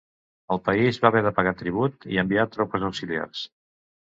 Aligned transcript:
El 0.53 0.61
país 0.69 0.97
va 1.03 1.07
haver 1.11 1.21
de 1.27 1.31
pagar 1.41 1.53
tribut 1.59 2.09
i 2.15 2.19
enviar 2.23 2.47
tropes 2.57 2.89
auxiliars. 2.89 3.45